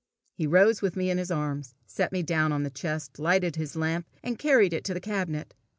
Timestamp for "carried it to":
4.39-4.95